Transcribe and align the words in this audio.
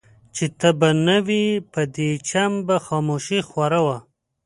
چي 0.35 0.45
ته 0.59 0.69
به 0.79 0.89
نه 1.05 1.17
وې 1.27 1.45
په 1.71 1.81
دې 1.95 2.09
چم 2.29 2.51
به 2.67 2.75
خاموشي 2.85 3.39
خوره 3.47 3.79
وه 3.85 3.97